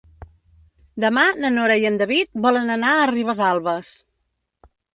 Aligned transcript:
Demà 1.03 1.25
na 1.41 1.51
Nora 1.57 1.75
i 1.83 1.85
en 1.91 2.01
David 2.03 2.41
volen 2.47 2.75
anar 2.79 2.97
a 2.97 3.07
Ribesalbes. 3.15 3.95